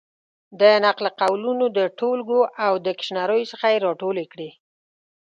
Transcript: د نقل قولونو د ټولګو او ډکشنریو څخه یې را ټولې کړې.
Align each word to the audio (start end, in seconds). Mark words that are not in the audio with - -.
د 0.59 0.61
نقل 0.85 1.05
قولونو 1.21 1.65
د 1.77 1.79
ټولګو 1.99 2.41
او 2.65 2.73
ډکشنریو 2.85 3.49
څخه 3.51 3.65
یې 3.73 3.77
را 3.85 3.91
ټولې 4.01 4.25
کړې. 4.31 4.49